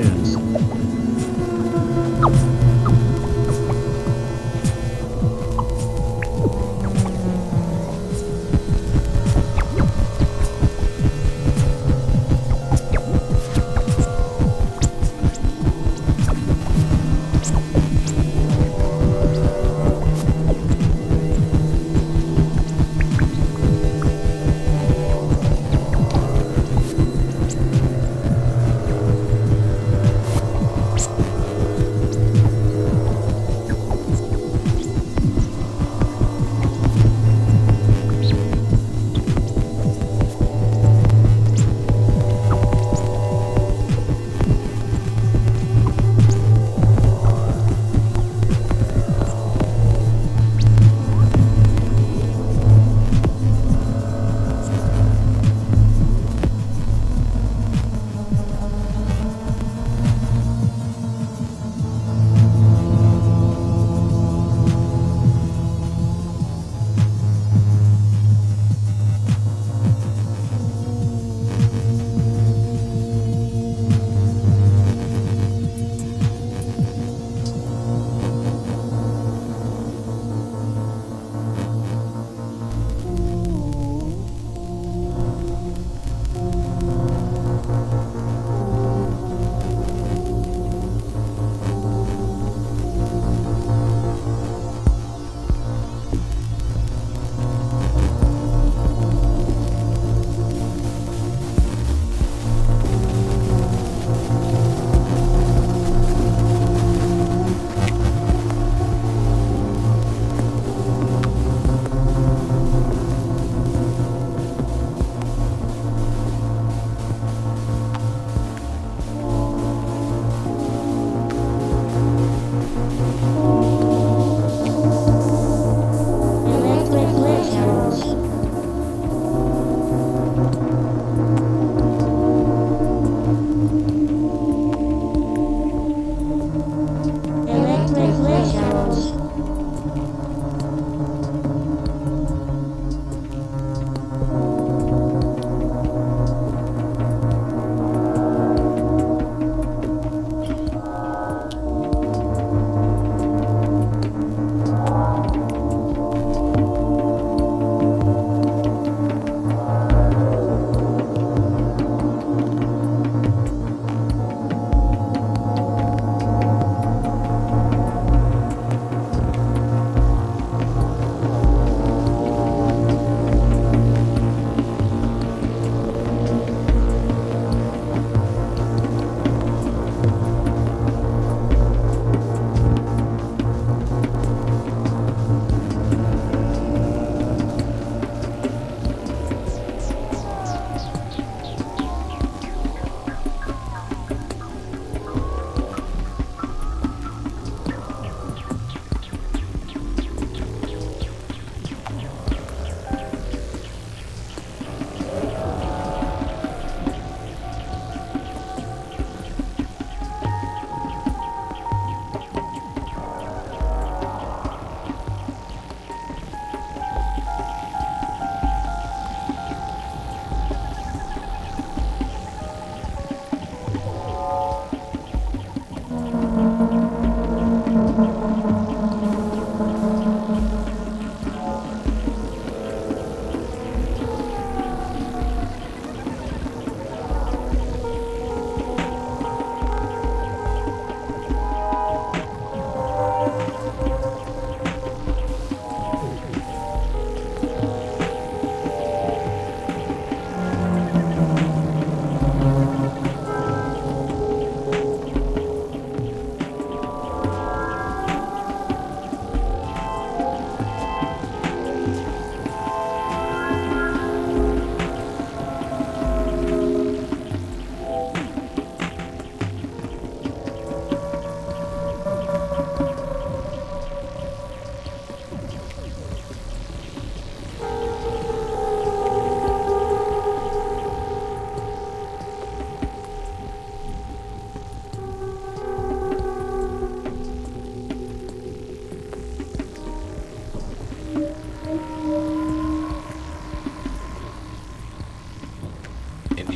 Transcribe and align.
in. 0.00 0.89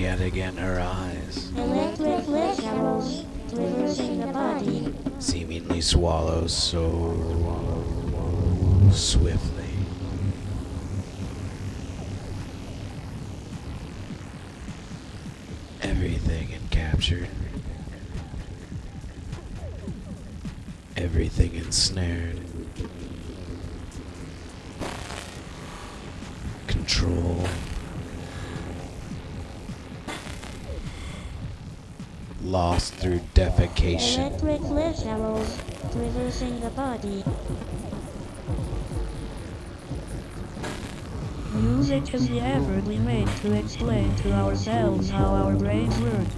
And 0.06 0.21
yet 0.21 0.27
again 0.27 0.56
her 0.56 0.81
eyes 0.81 1.51
Electric 1.56 2.25
flash 2.25 2.59
traversing 3.49 4.21
the 4.21 4.27
body. 4.27 4.95
seemingly 5.19 5.81
swallow 5.81 6.47
so 6.47 7.15
swiftly. 8.93 9.65
Everything 15.83 16.49
encaptured. 16.49 17.29
Everything 20.97 21.55
ensnared. 21.55 22.41
Control. 26.67 27.47
Lost 32.44 32.93
through 32.96 33.20
defecation. 33.32 34.19
Electric 34.19 34.61
flash 34.61 35.06
arrows 35.06 35.58
traversing 35.93 36.61
the 36.61 36.69
body. 36.69 37.25
Music 41.55 42.12
is 42.12 42.29
the 42.29 42.41
effort 42.41 42.85
we 42.85 42.99
make 42.99 43.35
to 43.41 43.55
explain 43.55 44.14
to 44.17 44.32
ourselves 44.32 45.08
how 45.08 45.25
our 45.25 45.55
brains 45.55 45.99
work. 46.00 46.29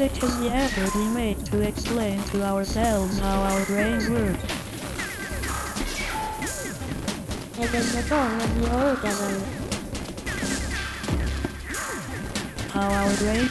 Music 0.00 0.22
is 0.22 0.38
the 0.38 0.50
effort 0.50 0.94
we 0.94 1.08
make 1.08 1.44
to 1.44 1.60
explain 1.60 2.22
to 2.22 2.42
ourselves 2.42 3.18
how 3.18 3.42
our 3.42 3.66
brains 3.66 4.08
work. 4.08 4.34
How 12.70 12.88
our 12.88 13.14
brain. 13.18 13.50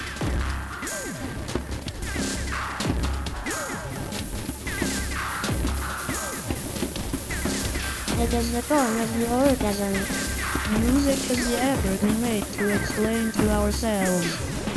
Music 10.79 11.19
is 11.29 11.47
the 11.47 11.57
effort 11.61 12.01
we 12.01 12.13
make 12.21 12.51
to 12.53 12.73
explain 12.73 13.31
to 13.33 13.49
ourselves. 13.51 14.68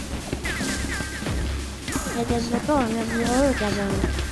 It 2.15 2.31
is 2.31 2.51
the 2.51 2.59
dawn 2.67 2.85
of 2.85 4.32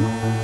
Bye. 0.00 0.39